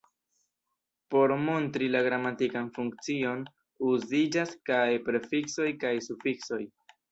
[1.15, 3.45] Por montri la gramatikan funkcion,
[3.91, 6.63] uziĝas kaj prefiksoj kaj sufiksoj.